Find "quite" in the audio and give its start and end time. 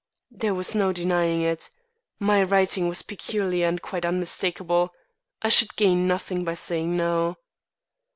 3.79-4.03